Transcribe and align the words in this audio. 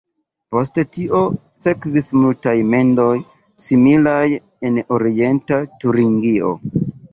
Post 0.53 0.79
tio 0.95 1.19
sekvis 1.63 2.07
multaj 2.21 2.55
mendoj 2.71 3.11
similaj 3.67 4.25
en 4.71 4.83
Orienta 4.99 5.63
Turingio. 5.85 6.53